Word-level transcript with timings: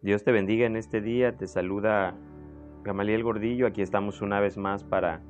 Dios 0.00 0.22
te 0.22 0.30
bendiga 0.30 0.64
en 0.64 0.76
este 0.76 1.00
día, 1.00 1.36
te 1.36 1.48
saluda 1.48 2.14
Gamaliel 2.84 3.24
Gordillo, 3.24 3.66
aquí 3.66 3.82
estamos 3.82 4.22
una 4.22 4.38
vez 4.38 4.56
más 4.56 4.84
para, 4.84 5.22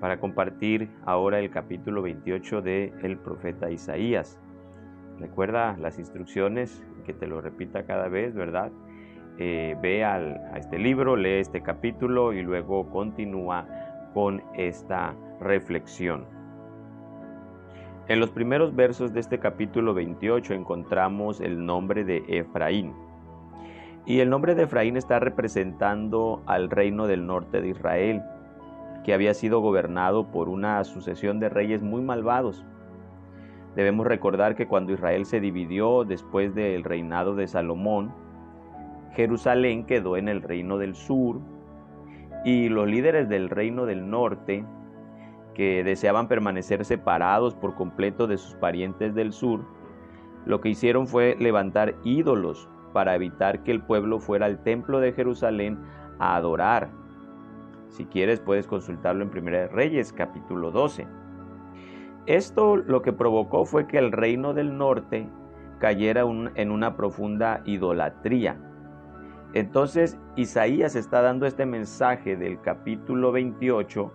para 0.00 0.20
compartir 0.20 0.90
ahora 1.06 1.38
el 1.38 1.50
capítulo 1.50 2.02
28 2.02 2.60
del 2.60 2.92
el 3.02 3.16
profeta 3.16 3.70
Isaías. 3.70 4.38
Recuerda 5.18 5.78
las 5.78 5.98
instrucciones, 5.98 6.84
que 7.06 7.14
te 7.14 7.26
lo 7.26 7.40
repita 7.40 7.86
cada 7.86 8.08
vez, 8.08 8.34
¿verdad? 8.34 8.70
Eh, 9.38 9.74
ve 9.80 10.04
a 10.04 10.58
este 10.58 10.78
libro, 10.78 11.16
lee 11.16 11.40
este 11.40 11.62
capítulo 11.62 12.34
y 12.34 12.42
luego 12.42 12.90
continúa 12.90 13.66
con 14.12 14.42
esta 14.58 15.16
reflexión. 15.40 16.26
En 18.08 18.20
los 18.20 18.30
primeros 18.30 18.76
versos 18.76 19.14
de 19.14 19.20
este 19.20 19.38
capítulo 19.38 19.94
28 19.94 20.52
encontramos 20.52 21.40
el 21.40 21.64
nombre 21.64 22.04
de 22.04 22.22
Efraín. 22.28 23.08
Y 24.06 24.20
el 24.20 24.30
nombre 24.30 24.54
de 24.54 24.64
Efraín 24.64 24.96
está 24.96 25.20
representando 25.20 26.42
al 26.46 26.70
reino 26.70 27.06
del 27.06 27.26
norte 27.26 27.60
de 27.60 27.68
Israel, 27.68 28.22
que 29.04 29.14
había 29.14 29.34
sido 29.34 29.60
gobernado 29.60 30.30
por 30.30 30.48
una 30.48 30.82
sucesión 30.84 31.38
de 31.38 31.48
reyes 31.48 31.82
muy 31.82 32.02
malvados. 32.02 32.64
Debemos 33.76 34.06
recordar 34.06 34.56
que 34.56 34.66
cuando 34.66 34.92
Israel 34.92 35.26
se 35.26 35.40
dividió 35.40 36.04
después 36.04 36.54
del 36.54 36.82
reinado 36.82 37.34
de 37.34 37.46
Salomón, 37.46 38.12
Jerusalén 39.12 39.84
quedó 39.84 40.16
en 40.16 40.28
el 40.28 40.42
reino 40.42 40.78
del 40.78 40.94
sur 40.94 41.40
y 42.44 42.68
los 42.68 42.88
líderes 42.88 43.28
del 43.28 43.50
reino 43.50 43.86
del 43.86 44.08
norte, 44.08 44.64
que 45.54 45.84
deseaban 45.84 46.26
permanecer 46.26 46.84
separados 46.84 47.54
por 47.54 47.74
completo 47.74 48.26
de 48.26 48.38
sus 48.38 48.54
parientes 48.54 49.14
del 49.14 49.32
sur, 49.32 49.60
lo 50.46 50.60
que 50.60 50.70
hicieron 50.70 51.06
fue 51.06 51.36
levantar 51.38 51.96
ídolos 52.02 52.68
para 52.92 53.14
evitar 53.14 53.62
que 53.62 53.70
el 53.70 53.82
pueblo 53.82 54.18
fuera 54.18 54.46
al 54.46 54.62
templo 54.62 55.00
de 55.00 55.12
Jerusalén 55.12 55.78
a 56.18 56.36
adorar. 56.36 56.90
Si 57.88 58.04
quieres 58.04 58.40
puedes 58.40 58.66
consultarlo 58.66 59.22
en 59.22 59.30
Primera 59.30 59.60
de 59.60 59.68
Reyes 59.68 60.12
capítulo 60.12 60.70
12. 60.70 61.06
Esto 62.26 62.76
lo 62.76 63.02
que 63.02 63.12
provocó 63.12 63.64
fue 63.64 63.86
que 63.86 63.98
el 63.98 64.12
reino 64.12 64.54
del 64.54 64.76
norte 64.76 65.28
cayera 65.78 66.22
en 66.54 66.70
una 66.70 66.96
profunda 66.96 67.62
idolatría. 67.64 68.56
Entonces 69.54 70.16
Isaías 70.36 70.94
está 70.94 71.22
dando 71.22 71.46
este 71.46 71.66
mensaje 71.66 72.36
del 72.36 72.60
capítulo 72.60 73.32
28 73.32 74.12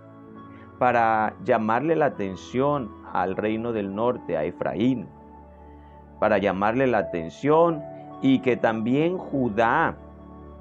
para 0.79 1.35
llamarle 1.43 1.95
la 1.95 2.05
atención 2.05 2.89
al 3.11 3.35
reino 3.35 3.73
del 3.73 3.93
norte, 3.93 4.37
a 4.37 4.43
Efraín, 4.43 5.07
para 6.19 6.37
llamarle 6.37 6.87
la 6.87 6.99
atención 6.99 7.81
y 8.21 8.39
que 8.39 8.57
también 8.57 9.17
Judá 9.17 9.95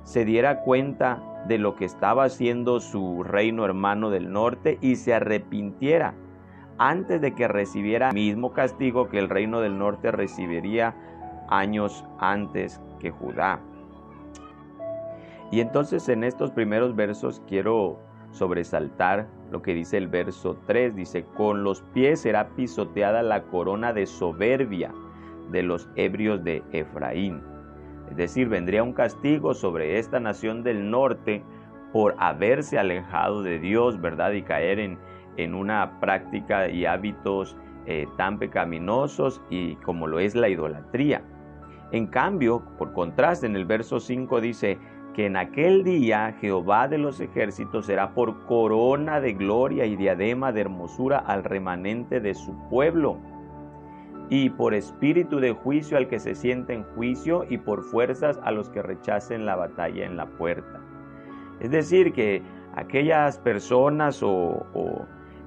se 0.02 0.24
diera 0.24 0.60
cuenta 0.60 1.22
de 1.48 1.58
lo 1.58 1.76
que 1.76 1.84
estaba 1.84 2.24
haciendo 2.24 2.80
su 2.80 3.22
reino 3.22 3.64
hermano 3.64 4.10
del 4.10 4.32
norte 4.32 4.78
y 4.80 4.96
se 4.96 5.14
arrepintiera 5.14 6.14
antes 6.78 7.20
de 7.20 7.34
que 7.34 7.48
recibiera 7.48 8.08
el 8.08 8.14
mismo 8.14 8.52
castigo 8.52 9.08
que 9.08 9.18
el 9.18 9.28
reino 9.28 9.60
del 9.60 9.78
norte 9.78 10.10
recibiría 10.10 10.94
años 11.48 12.04
antes 12.18 12.80
que 12.98 13.10
Judá. 13.10 13.60
Y 15.50 15.60
entonces 15.60 16.08
en 16.08 16.24
estos 16.24 16.50
primeros 16.50 16.96
versos 16.96 17.42
quiero 17.46 17.98
sobresaltar 18.32 19.28
lo 19.50 19.62
que 19.62 19.74
dice 19.74 19.96
el 19.96 20.08
verso 20.08 20.56
3. 20.66 20.96
Dice, 20.96 21.24
con 21.36 21.62
los 21.62 21.82
pies 21.92 22.22
será 22.22 22.48
pisoteada 22.48 23.22
la 23.22 23.44
corona 23.44 23.92
de 23.92 24.06
soberbia 24.06 24.92
de 25.50 25.62
los 25.62 25.88
ebrios 25.96 26.42
de 26.44 26.62
Efraín. 26.72 27.42
Es 28.10 28.16
decir, 28.16 28.48
vendría 28.48 28.82
un 28.82 28.92
castigo 28.92 29.54
sobre 29.54 29.98
esta 29.98 30.20
nación 30.20 30.62
del 30.62 30.90
norte 30.90 31.42
por 31.92 32.14
haberse 32.18 32.78
alejado 32.78 33.42
de 33.42 33.58
Dios, 33.58 34.00
¿verdad? 34.00 34.32
Y 34.32 34.42
caer 34.42 34.78
en, 34.78 34.98
en 35.36 35.54
una 35.54 36.00
práctica 36.00 36.68
y 36.68 36.86
hábitos 36.86 37.56
eh, 37.86 38.08
tan 38.16 38.38
pecaminosos 38.38 39.42
y 39.50 39.76
como 39.76 40.06
lo 40.06 40.18
es 40.18 40.34
la 40.34 40.48
idolatría. 40.48 41.22
En 41.92 42.06
cambio, 42.06 42.62
por 42.78 42.92
contraste, 42.92 43.46
en 43.46 43.56
el 43.56 43.66
verso 43.66 44.00
5 44.00 44.40
dice 44.40 44.78
que 45.14 45.26
en 45.26 45.36
aquel 45.36 45.84
día 45.84 46.34
Jehová 46.40 46.88
de 46.88 46.98
los 46.98 47.20
ejércitos 47.20 47.86
será 47.86 48.14
por 48.14 48.46
corona 48.46 49.20
de 49.20 49.34
gloria 49.34 49.86
y 49.86 49.96
diadema 49.96 50.50
de 50.50 50.62
hermosura 50.62 51.18
al 51.18 51.44
remanente 51.44 52.20
de 52.20 52.34
su 52.34 52.56
pueblo 52.68 53.18
y 54.30 54.50
por 54.50 54.74
espíritu 54.74 55.38
de 55.38 55.52
juicio 55.52 55.96
al 55.96 56.08
que 56.08 56.18
se 56.18 56.34
siente 56.34 56.72
en 56.72 56.84
juicio 56.94 57.44
y 57.48 57.58
por 57.58 57.82
fuerzas 57.82 58.40
a 58.42 58.50
los 58.50 58.70
que 58.70 58.82
rechacen 58.82 59.44
la 59.46 59.56
batalla 59.56 60.04
en 60.06 60.16
la 60.16 60.26
puerta. 60.26 60.80
Es 61.60 61.70
decir, 61.70 62.12
que 62.12 62.42
aquellas 62.74 63.38
personas 63.38 64.22
o, 64.22 64.66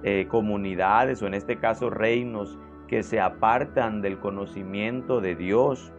eh, 0.03 0.27
comunidades 0.29 1.21
o 1.21 1.27
en 1.27 1.33
este 1.33 1.57
caso 1.57 1.89
reinos 1.89 2.57
que 2.87 3.03
se 3.03 3.19
apartan 3.19 4.01
del 4.01 4.19
conocimiento 4.19 5.19
de 5.19 5.35
Dios, 5.35 5.91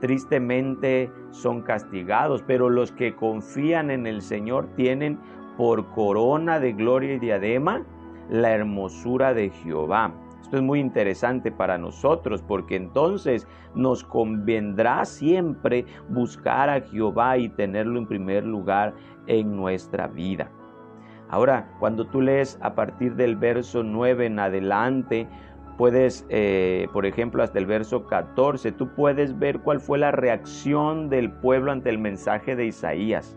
tristemente 0.00 1.10
son 1.30 1.62
castigados, 1.62 2.42
pero 2.42 2.68
los 2.68 2.90
que 2.92 3.14
confían 3.14 3.90
en 3.90 4.06
el 4.06 4.22
Señor 4.22 4.66
tienen 4.74 5.18
por 5.56 5.88
corona 5.90 6.58
de 6.58 6.72
gloria 6.72 7.14
y 7.14 7.18
diadema 7.18 7.84
la 8.28 8.50
hermosura 8.50 9.34
de 9.34 9.50
Jehová. 9.50 10.12
Es 10.54 10.62
muy 10.62 10.78
interesante 10.78 11.50
para 11.50 11.78
nosotros 11.78 12.42
porque 12.42 12.76
entonces 12.76 13.48
nos 13.74 14.04
convendrá 14.04 15.04
siempre 15.04 15.84
buscar 16.08 16.70
a 16.70 16.80
Jehová 16.80 17.38
y 17.38 17.48
tenerlo 17.48 17.98
en 17.98 18.06
primer 18.06 18.44
lugar 18.44 18.94
en 19.26 19.56
nuestra 19.56 20.06
vida. 20.06 20.50
Ahora, 21.28 21.74
cuando 21.80 22.06
tú 22.06 22.20
lees 22.20 22.58
a 22.62 22.74
partir 22.74 23.16
del 23.16 23.34
verso 23.34 23.82
9 23.82 24.26
en 24.26 24.38
adelante, 24.38 25.26
puedes, 25.76 26.24
eh, 26.28 26.86
por 26.92 27.06
ejemplo, 27.06 27.42
hasta 27.42 27.58
el 27.58 27.66
verso 27.66 28.06
14, 28.06 28.70
tú 28.70 28.94
puedes 28.94 29.36
ver 29.36 29.58
cuál 29.58 29.80
fue 29.80 29.98
la 29.98 30.12
reacción 30.12 31.08
del 31.08 31.32
pueblo 31.32 31.72
ante 31.72 31.90
el 31.90 31.98
mensaje 31.98 32.54
de 32.54 32.66
Isaías. 32.66 33.36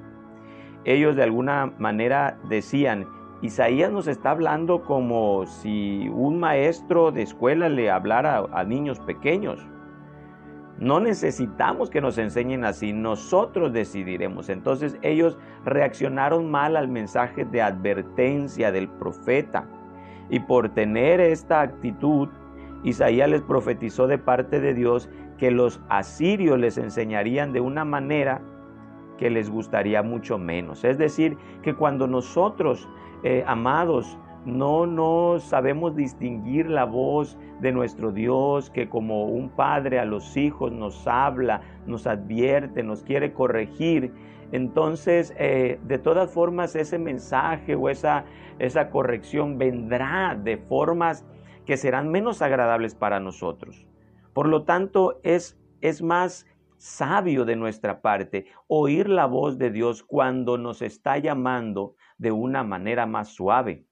Ellos 0.85 1.15
de 1.15 1.23
alguna 1.23 1.73
manera 1.79 2.37
decían, 2.47 3.07
Isaías 3.41 3.91
nos 3.91 4.07
está 4.07 4.31
hablando 4.31 4.81
como 4.81 5.45
si 5.45 6.09
un 6.09 6.39
maestro 6.39 7.11
de 7.11 7.21
escuela 7.21 7.69
le 7.69 7.91
hablara 7.91 8.47
a, 8.51 8.63
niños 8.63 8.99
pequeños. 8.99 9.63
No 10.79 10.99
necesitamos 10.99 11.91
que 11.91 12.01
nos 12.01 12.17
enseñen 12.17 12.65
así, 12.65 12.93
nosotros 12.93 13.73
decidiremos. 13.73 14.49
Entonces 14.49 14.97
ellos 15.03 15.37
reaccionaron 15.65 16.49
mal 16.49 16.75
al 16.75 16.87
mensaje 16.87 17.45
de 17.45 17.61
advertencia 17.61 18.71
del 18.71 18.89
profeta. 18.89 19.67
Y 20.29 20.39
por 20.39 20.69
tener 20.69 21.19
esta 21.19 21.61
actitud, 21.61 22.29
Isaías 22.83 23.29
les 23.29 23.41
profetizó 23.41 24.07
de 24.07 24.17
parte 24.17 24.59
de 24.59 24.73
Dios 24.73 25.09
que 25.37 25.51
los 25.51 25.79
asirios 25.89 26.57
les 26.57 26.79
enseñarían 26.79 27.53
de 27.53 27.61
una 27.61 27.85
manera 27.85 28.41
que 29.17 29.29
les 29.29 29.49
gustaría 29.49 30.03
mucho 30.03 30.37
menos. 30.37 30.83
Es 30.83 30.97
decir, 30.97 31.37
que 31.61 31.73
cuando 31.73 32.07
nosotros 32.07 32.87
eh, 33.23 33.43
amados, 33.47 34.17
no, 34.45 34.85
no 34.85 35.39
sabemos 35.39 35.95
distinguir 35.95 36.69
la 36.69 36.85
voz 36.85 37.37
de 37.59 37.71
nuestro 37.71 38.11
Dios 38.11 38.69
que 38.69 38.87
como 38.87 39.25
un 39.25 39.49
padre 39.49 39.99
a 39.99 40.05
los 40.05 40.37
hijos 40.37 40.71
nos 40.71 41.05
habla, 41.07 41.61
nos 41.85 42.07
advierte, 42.07 42.83
nos 42.83 43.03
quiere 43.03 43.33
corregir. 43.33 44.13
Entonces, 44.53 45.33
eh, 45.37 45.79
de 45.83 45.97
todas 45.97 46.31
formas, 46.31 46.75
ese 46.75 46.97
mensaje 46.97 47.75
o 47.75 47.89
esa, 47.89 48.23
esa 48.59 48.89
corrección 48.89 49.57
vendrá 49.57 50.39
de 50.41 50.55
formas 50.55 51.25
que 51.65 51.75
serán 51.75 52.09
menos 52.09 52.41
agradables 52.41 52.95
para 52.95 53.19
nosotros. 53.19 53.85
Por 54.31 54.47
lo 54.47 54.63
tanto, 54.63 55.19
es, 55.23 55.59
es 55.81 56.01
más 56.01 56.47
sabio 56.77 57.45
de 57.45 57.55
nuestra 57.55 58.01
parte 58.01 58.45
oír 58.67 59.09
la 59.09 59.25
voz 59.25 59.57
de 59.57 59.71
Dios 59.71 60.03
cuando 60.03 60.57
nos 60.57 60.81
está 60.81 61.17
llamando 61.17 61.95
de 62.17 62.31
una 62.31 62.63
manera 62.63 63.05
más 63.05 63.29
suave 63.29 63.85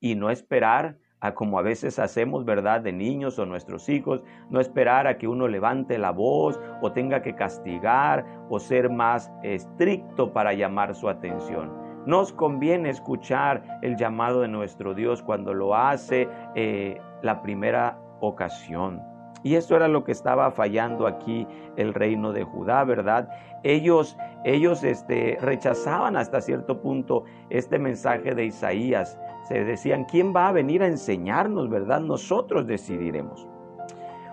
y 0.00 0.14
no 0.14 0.30
esperar 0.30 0.98
a 1.22 1.34
como 1.34 1.56
a 1.58 1.62
veces 1.62 2.00
hacemos, 2.00 2.44
¿verdad?, 2.44 2.80
de 2.80 2.92
niños 2.92 3.38
o 3.38 3.46
nuestros 3.46 3.88
hijos, 3.88 4.24
no 4.50 4.60
esperar 4.60 5.06
a 5.06 5.18
que 5.18 5.28
uno 5.28 5.46
levante 5.46 5.96
la 5.96 6.10
voz 6.10 6.58
o 6.82 6.90
tenga 6.90 7.22
que 7.22 7.36
castigar 7.36 8.26
o 8.50 8.58
ser 8.58 8.90
más 8.90 9.32
estricto 9.44 10.32
para 10.32 10.52
llamar 10.52 10.96
su 10.96 11.08
atención. 11.08 11.72
Nos 12.06 12.32
conviene 12.32 12.90
escuchar 12.90 13.78
el 13.82 13.96
llamado 13.96 14.40
de 14.40 14.48
nuestro 14.48 14.94
Dios 14.94 15.22
cuando 15.22 15.54
lo 15.54 15.76
hace 15.76 16.28
eh, 16.56 17.00
la 17.22 17.40
primera 17.40 18.00
ocasión. 18.20 19.11
Y 19.42 19.56
esto 19.56 19.76
era 19.76 19.88
lo 19.88 20.04
que 20.04 20.12
estaba 20.12 20.50
fallando 20.50 21.06
aquí 21.06 21.46
el 21.76 21.94
reino 21.94 22.32
de 22.32 22.44
Judá, 22.44 22.84
¿verdad? 22.84 23.28
Ellos, 23.62 24.16
ellos 24.44 24.84
este, 24.84 25.38
rechazaban 25.40 26.16
hasta 26.16 26.40
cierto 26.40 26.80
punto 26.80 27.24
este 27.50 27.78
mensaje 27.78 28.34
de 28.34 28.46
Isaías. 28.46 29.18
Se 29.48 29.64
decían, 29.64 30.04
¿quién 30.04 30.34
va 30.34 30.48
a 30.48 30.52
venir 30.52 30.82
a 30.82 30.86
enseñarnos, 30.86 31.68
verdad? 31.68 32.00
Nosotros 32.00 32.66
decidiremos. 32.66 33.48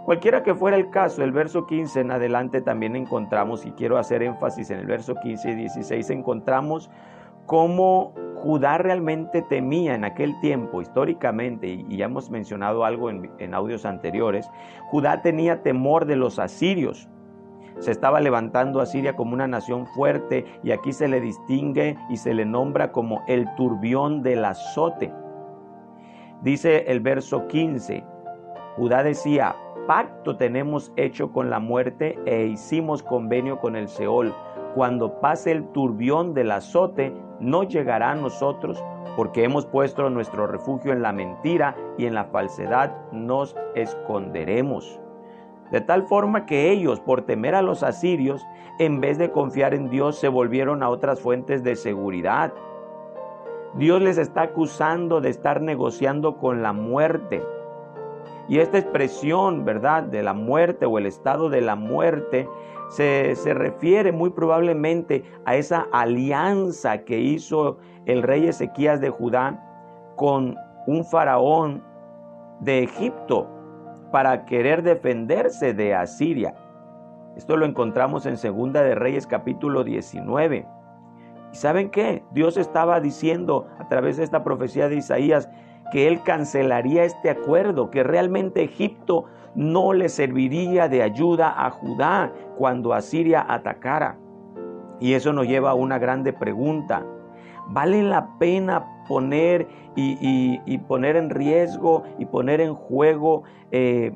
Cualquiera 0.06 0.42
que 0.42 0.56
fuera 0.56 0.78
el 0.78 0.90
caso, 0.90 1.24
el 1.24 1.32
verso 1.32 1.68
15 1.68 2.00
en 2.00 2.12
adelante 2.12 2.62
también 2.62 2.96
encontramos, 2.96 3.66
y 3.66 3.72
quiero 3.74 3.98
hacer 3.98 4.24
énfasis 4.24 4.72
en 4.72 4.80
el 4.80 4.88
verso 4.88 5.16
15 5.16 5.52
y 5.52 5.56
16, 5.56 6.10
encontramos 6.10 6.90
cómo 7.46 8.14
Judá 8.42 8.78
realmente 8.78 9.42
temía 9.42 9.96
en 9.96 10.06
aquel 10.06 10.40
tiempo, 10.40 10.82
históricamente, 10.82 11.68
y 11.68 11.98
ya 11.98 12.06
hemos 12.06 12.30
mencionado 12.30 12.86
algo 12.86 13.10
en, 13.10 13.54
audios 13.54 13.86
anteriores, 13.86 14.50
Judá 14.90 15.22
tenía 15.22 15.62
temor 15.62 16.06
de 16.06 16.16
los 16.16 16.40
asirios. 16.40 17.10
Se 17.80 17.92
estaba 17.92 18.20
levantando 18.20 18.82
a 18.82 18.86
Siria 18.86 19.16
como 19.16 19.34
una 19.34 19.48
nación 19.48 19.88
fuerte 19.88 20.46
y 20.64 20.72
aquí 20.72 20.94
se 20.94 21.08
le 21.08 21.22
distingue 21.22 21.98
y 22.10 22.18
se 22.18 22.34
le 22.34 22.46
nombra 22.46 22.92
como 22.92 23.24
el 23.28 23.48
turbión 23.56 24.22
del 24.22 24.44
azote. 24.46 25.14
Dice 26.42 26.86
el 26.88 27.02
verso 27.02 27.48
15, 27.48 28.04
Judá 28.78 29.04
decía, 29.04 29.56
pacto 29.88 30.38
tenemos 30.38 30.94
hecho 30.96 31.32
con 31.32 31.50
la 31.50 31.60
muerte 31.60 32.18
e 32.26 32.46
hicimos 32.46 33.04
convenio 33.04 33.60
con 33.60 33.76
el 33.76 33.88
Seol. 33.88 34.34
Cuando 34.76 35.20
pase 35.20 35.52
el 35.52 35.66
turbión 35.70 36.34
del 36.34 36.52
azote, 36.52 37.14
no 37.40 37.64
llegará 37.64 38.12
a 38.12 38.16
nosotros, 38.16 38.84
porque 39.16 39.44
hemos 39.44 39.66
puesto 39.66 40.10
nuestro 40.10 40.48
refugio 40.48 40.94
en 40.94 41.02
la 41.02 41.12
mentira 41.12 41.76
y 41.98 42.06
en 42.06 42.14
la 42.14 42.26
falsedad 42.26 42.96
nos 43.12 43.56
esconderemos. 43.76 45.00
De 45.72 45.82
tal 45.82 46.04
forma 46.04 46.46
que 46.46 46.72
ellos, 46.72 47.00
por 47.00 47.24
temer 47.24 47.54
a 47.54 47.62
los 47.62 47.84
asirios, 47.84 48.46
en 48.80 49.02
vez 49.02 49.18
de 49.18 49.32
confiar 49.32 49.74
en 49.74 49.90
Dios, 49.90 50.18
se 50.18 50.28
volvieron 50.28 50.82
a 50.82 50.90
otras 50.90 51.20
fuentes 51.20 51.64
de 51.64 51.76
seguridad. 51.76 52.54
Dios 53.76 54.02
les 54.02 54.18
está 54.18 54.44
acusando 54.44 55.22
de 55.22 55.30
estar 55.30 55.62
negociando 55.62 56.38
con 56.38 56.64
la 56.64 56.74
muerte. 56.74 57.44
Y 58.48 58.60
esta 58.60 58.80
expresión, 58.80 59.64
¿verdad?, 59.64 60.04
de 60.04 60.24
la 60.24 60.34
muerte 60.34 60.88
o 60.88 60.98
el 60.98 61.06
estado 61.06 61.50
de 61.50 61.62
la 61.62 61.76
muerte, 61.76 62.50
se, 62.90 63.36
se, 63.36 63.54
refiere 63.54 64.12
muy 64.12 64.32
probablemente 64.32 65.24
a 65.46 65.56
esa 65.56 65.88
alianza 65.92 67.00
que 67.00 67.20
hizo 67.20 67.78
el 68.06 68.24
rey 68.24 68.48
Ezequías 68.48 69.00
de 69.00 69.10
Judá 69.10 69.64
con 70.16 70.56
un 70.88 71.06
faraón 71.06 71.84
de 72.60 72.84
Egipto 72.84 73.48
para 74.12 74.46
querer 74.46 74.84
defenderse 74.84 75.74
de 75.74 75.94
Asiria. 75.94 76.56
Esto 77.36 77.56
lo 77.58 77.66
encontramos 77.66 78.26
en 78.26 78.38
Segunda 78.38 78.82
de 78.82 78.96
Reyes 78.96 79.28
capítulo 79.28 79.84
19. 79.84 80.66
¿Y 81.52 81.56
saben 81.56 81.90
qué? 81.90 82.24
Dios 82.32 82.58
estaba 82.58 83.00
diciendo 83.00 83.68
a 83.80 83.88
través 83.88 84.18
de 84.18 84.24
esta 84.24 84.44
profecía 84.44 84.90
de 84.90 84.98
Isaías 84.98 85.50
que 85.92 86.08
él 86.08 86.22
cancelaría 86.24 87.04
este 87.04 87.30
acuerdo, 87.30 87.90
que 87.90 88.04
realmente 88.04 88.64
Egipto 88.64 89.26
no 89.56 89.94
le 89.94 90.10
serviría 90.10 90.88
de 90.88 91.02
ayuda 91.02 91.66
a 91.66 91.70
Judá 91.72 92.32
cuando 92.58 92.94
Asiria 92.94 93.46
atacara. 93.48 94.18
Y 95.00 95.14
eso 95.14 95.34
nos 95.34 95.48
lleva 95.48 95.72
a 95.72 95.76
una 95.76 95.98
grande 95.98 96.34
pregunta. 96.34 97.06
¿Vale 97.68 98.04
la 98.04 98.38
pena 98.38 99.04
poner 99.08 99.68
y, 99.96 100.78
poner 100.88 101.16
en 101.16 101.30
riesgo 101.30 102.04
y 102.18 102.26
poner 102.26 102.62
en 102.62 102.74
juego 102.74 103.44
eh, 103.72 104.14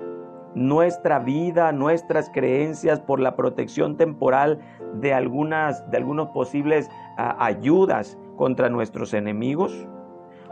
nuestra 0.56 1.20
vida, 1.20 1.72
nuestras 1.72 2.30
creencias 2.30 3.00
por 3.00 3.20
la 3.20 3.36
protección 3.36 3.98
temporal 3.98 4.60
de 4.94 5.14
algunas 5.14 5.90
de 5.90 5.98
algunos 5.98 6.30
posibles 6.30 6.90
ayudas 7.18 8.18
contra 8.38 8.70
nuestros 8.70 9.14
enemigos? 9.14 9.88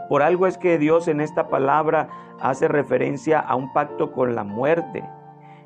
Por 0.08 0.22
algo 0.22 0.46
es 0.46 0.58
que 0.58 0.78
Dios 0.78 1.08
en 1.08 1.20
esta 1.20 1.48
palabra 1.48 2.08
hace 2.40 2.68
referencia 2.68 3.40
a 3.40 3.54
un 3.54 3.72
pacto 3.72 4.12
con 4.12 4.34
la 4.34 4.44
muerte. 4.44 5.02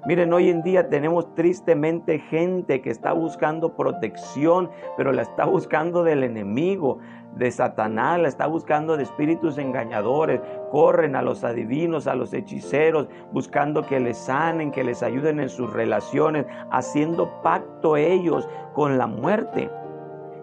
Miren, 0.06 0.32
hoy 0.32 0.50
en 0.50 0.62
día 0.62 0.88
tenemos 0.88 1.34
tristemente 1.34 2.20
gente 2.20 2.80
que 2.80 2.90
está 2.90 3.12
buscando 3.12 3.74
protección, 3.74 4.70
pero 4.96 5.10
la 5.12 5.22
está 5.22 5.46
buscando 5.46 6.04
del 6.04 6.22
enemigo, 6.22 6.98
de 7.34 7.50
Satanás, 7.50 8.20
la 8.20 8.28
está 8.28 8.46
buscando 8.46 8.96
de 8.96 9.02
espíritus 9.02 9.58
engañadores. 9.58 10.40
Corren 10.70 11.16
a 11.16 11.22
los 11.22 11.42
adivinos, 11.44 12.06
a 12.06 12.14
los 12.14 12.32
hechiceros, 12.32 13.08
buscando 13.32 13.82
que 13.82 13.98
les 13.98 14.16
sanen, 14.16 14.70
que 14.70 14.84
les 14.84 15.02
ayuden 15.02 15.40
en 15.40 15.48
sus 15.48 15.72
relaciones, 15.72 16.46
haciendo 16.70 17.42
pacto 17.42 17.96
ellos 17.96 18.48
con 18.74 18.98
la 18.98 19.08
muerte. 19.08 19.70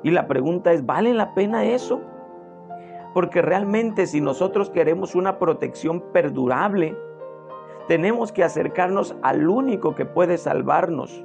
Y 0.04 0.12
la 0.12 0.28
pregunta 0.28 0.74
es, 0.74 0.86
¿vale 0.86 1.14
la 1.14 1.34
pena 1.34 1.64
eso? 1.64 2.02
Porque 3.14 3.42
realmente 3.42 4.08
si 4.08 4.22
nosotros 4.22 4.70
queremos 4.70 5.16
una 5.16 5.40
protección 5.40 6.02
perdurable, 6.12 6.98
tenemos 7.88 8.32
que 8.32 8.44
acercarnos 8.44 9.16
al 9.22 9.50
único 9.50 9.94
que 9.94 10.06
puede 10.06 10.38
salvarnos 10.38 11.24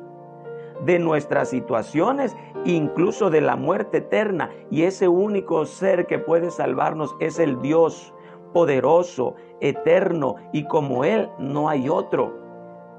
de 0.84 0.98
nuestras 0.98 1.50
situaciones, 1.50 2.36
incluso 2.64 3.30
de 3.30 3.40
la 3.40 3.56
muerte 3.56 3.98
eterna. 3.98 4.50
Y 4.70 4.82
ese 4.82 5.08
único 5.08 5.64
ser 5.66 6.06
que 6.06 6.18
puede 6.18 6.50
salvarnos 6.50 7.14
es 7.20 7.38
el 7.38 7.60
Dios 7.60 8.14
poderoso, 8.52 9.34
eterno, 9.60 10.36
y 10.52 10.64
como 10.64 11.04
Él 11.04 11.28
no 11.38 11.68
hay 11.68 11.88
otro. 11.88 12.47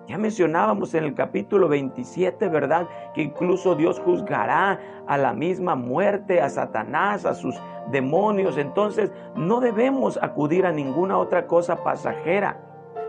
Ya 0.10 0.18
mencionábamos 0.18 0.96
en 0.96 1.04
el 1.04 1.14
capítulo 1.14 1.68
27, 1.68 2.48
¿verdad? 2.50 2.88
Que 3.14 3.22
incluso 3.22 3.76
Dios 3.76 4.00
juzgará 4.00 4.80
a 5.06 5.18
la 5.20 5.34
misma 5.34 5.76
muerte, 5.76 6.42
a 6.42 6.50
Satanás, 6.50 7.28
a 7.28 7.36
sus 7.36 7.54
demonios. 7.92 8.58
Entonces 8.58 9.12
no 9.36 9.60
debemos 9.60 10.18
acudir 10.20 10.66
a 10.66 10.72
ninguna 10.72 11.20
otra 11.20 11.46
cosa 11.46 11.84
pasajera 11.84 12.60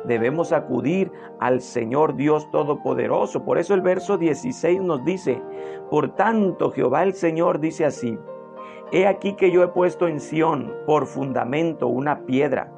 debemos 0.05 0.51
acudir 0.53 1.13
al 1.41 1.61
Señor 1.61 2.17
Dios 2.17 2.51
Todopoderoso. 2.51 3.45
Por 3.45 3.59
eso 3.59 3.75
el 3.75 3.83
verso 3.83 4.17
16 4.17 4.81
nos 4.81 5.05
dice, 5.05 5.43
por 5.91 6.15
tanto 6.15 6.71
Jehová 6.71 7.03
el 7.03 7.13
Señor 7.13 7.61
dice 7.61 7.85
así, 7.85 8.19
he 8.93 9.07
aquí 9.07 9.35
que 9.35 9.51
yo 9.51 9.63
he 9.63 9.69
puesto 9.69 10.09
en 10.09 10.21
Sión 10.21 10.73
por 10.87 11.07
fundamento 11.07 11.87
una 11.87 12.21
piedra, 12.21 12.73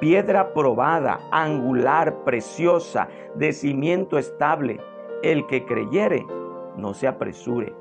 piedra 0.00 0.52
probada, 0.52 1.20
angular, 1.30 2.24
preciosa, 2.24 3.08
de 3.34 3.52
cimiento 3.52 4.18
estable. 4.18 4.80
El 5.22 5.46
que 5.46 5.64
creyere, 5.64 6.26
no 6.76 6.94
se 6.94 7.06
apresure 7.06 7.74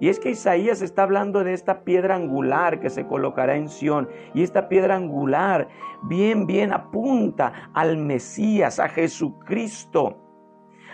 y 0.00 0.08
es 0.08 0.18
que 0.18 0.30
Isaías 0.30 0.82
está 0.82 1.04
hablando 1.04 1.44
de 1.44 1.52
esta 1.52 1.84
piedra 1.84 2.16
angular 2.16 2.80
que 2.80 2.90
se 2.90 3.06
colocará 3.06 3.56
en 3.56 3.68
Sión. 3.68 4.08
Y 4.34 4.42
esta 4.42 4.68
piedra 4.68 4.96
angular 4.96 5.68
bien, 6.02 6.46
bien 6.46 6.72
apunta 6.72 7.70
al 7.74 7.96
Mesías, 7.96 8.78
a 8.80 8.88
Jesucristo 8.88 10.20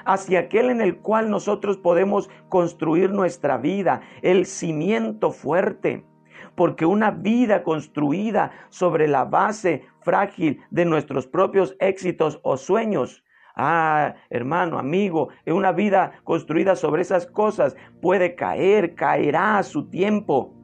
hacia 0.06 0.40
aquel 0.40 0.70
en 0.70 0.80
el 0.80 1.00
cual 1.00 1.28
nosotros 1.28 1.76
podemos 1.76 2.30
construir 2.48 3.10
nuestra 3.10 3.58
vida, 3.58 4.00
el 4.22 4.46
cimiento 4.46 5.30
fuerte. 5.30 6.06
Porque 6.54 6.86
una 6.86 7.10
vida 7.10 7.62
construida 7.62 8.50
sobre 8.68 9.08
la 9.08 9.24
base 9.24 9.84
frágil 10.00 10.60
de 10.70 10.84
nuestros 10.84 11.26
propios 11.26 11.76
éxitos 11.78 12.40
o 12.42 12.56
sueños 12.56 13.24
Ah, 13.62 14.14
hermano, 14.30 14.78
amigo, 14.78 15.28
una 15.46 15.72
vida 15.72 16.12
construida 16.24 16.76
sobre 16.76 17.02
esas 17.02 17.26
cosas 17.26 17.76
puede 18.00 18.34
caer, 18.34 18.94
caerá 18.94 19.58
a 19.58 19.62
su 19.62 19.90
tiempo. 19.90 20.54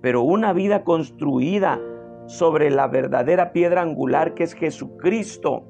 Pero 0.00 0.22
una 0.22 0.54
vida 0.54 0.84
construida 0.84 1.78
sobre 2.26 2.70
la 2.70 2.86
verdadera 2.86 3.52
piedra 3.52 3.82
angular 3.82 4.34
que 4.34 4.44
es 4.44 4.54
Jesucristo 4.54 5.64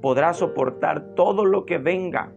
podrá 0.00 0.32
soportar 0.32 1.14
todo 1.14 1.44
lo 1.44 1.66
que 1.66 1.78
venga. 1.78 2.32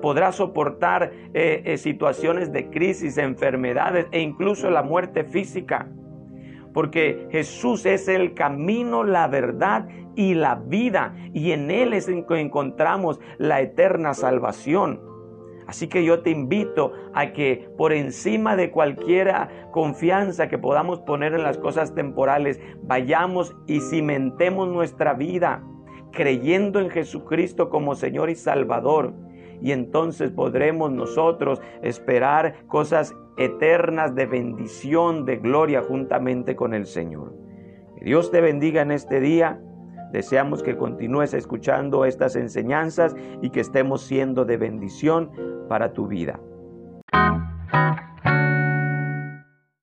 Podrá 0.00 0.30
soportar 0.30 1.10
eh, 1.32 1.62
eh, 1.64 1.76
situaciones 1.78 2.52
de 2.52 2.70
crisis, 2.70 3.18
enfermedades 3.18 4.06
e 4.12 4.20
incluso 4.20 4.70
la 4.70 4.82
muerte 4.82 5.24
física 5.24 5.88
porque 6.74 7.28
Jesús 7.30 7.86
es 7.86 8.08
el 8.08 8.34
camino, 8.34 9.04
la 9.04 9.28
verdad 9.28 9.88
y 10.16 10.34
la 10.34 10.56
vida, 10.56 11.16
y 11.32 11.52
en 11.52 11.70
Él 11.70 11.94
es 11.94 12.08
en 12.08 12.26
que 12.26 12.40
encontramos 12.40 13.20
la 13.38 13.62
eterna 13.62 14.12
salvación. 14.12 15.00
Así 15.66 15.88
que 15.88 16.04
yo 16.04 16.20
te 16.20 16.30
invito 16.30 16.92
a 17.14 17.32
que 17.32 17.70
por 17.78 17.92
encima 17.92 18.54
de 18.54 18.70
cualquier 18.70 19.32
confianza 19.70 20.48
que 20.48 20.58
podamos 20.58 21.00
poner 21.00 21.32
en 21.32 21.42
las 21.42 21.56
cosas 21.56 21.94
temporales, 21.94 22.60
vayamos 22.82 23.56
y 23.66 23.80
cimentemos 23.80 24.68
nuestra 24.68 25.14
vida 25.14 25.64
creyendo 26.12 26.80
en 26.80 26.90
Jesucristo 26.90 27.70
como 27.70 27.94
Señor 27.94 28.30
y 28.30 28.34
Salvador. 28.34 29.14
Y 29.60 29.72
entonces 29.72 30.30
podremos 30.30 30.90
nosotros 30.90 31.60
esperar 31.82 32.66
cosas 32.66 33.14
eternas 33.36 34.14
de 34.14 34.26
bendición, 34.26 35.24
de 35.24 35.36
gloria 35.36 35.82
juntamente 35.82 36.56
con 36.56 36.74
el 36.74 36.86
Señor. 36.86 37.34
Que 37.98 38.04
Dios 38.04 38.30
te 38.30 38.40
bendiga 38.40 38.82
en 38.82 38.90
este 38.90 39.20
día. 39.20 39.60
Deseamos 40.12 40.62
que 40.62 40.76
continúes 40.76 41.34
escuchando 41.34 42.04
estas 42.04 42.36
enseñanzas 42.36 43.16
y 43.42 43.50
que 43.50 43.60
estemos 43.60 44.02
siendo 44.02 44.44
de 44.44 44.56
bendición 44.56 45.30
para 45.68 45.92
tu 45.92 46.06
vida. 46.06 46.38